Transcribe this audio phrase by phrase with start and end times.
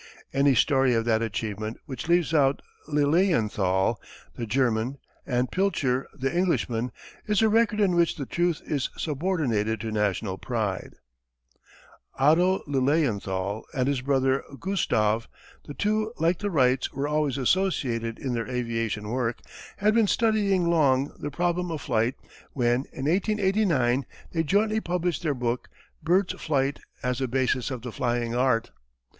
[0.33, 4.01] Any story of that achievement which leaves out Lilienthal,
[4.35, 6.91] the German, and Pilcher, the Englishman,
[7.27, 10.95] is a record in which the truth is subordinated to national pride.
[12.19, 15.27] [Illustration: Langley's Airplane.] Otto Lilienthal and his brother Gustav
[15.67, 19.39] the two like the Wrights were always associated in their aviation work
[19.77, 22.15] had been studying long the problem of flight
[22.53, 25.67] when in 1889 they jointly published their book
[26.01, 28.71] Bird Flight as the Basis of the Flying Art.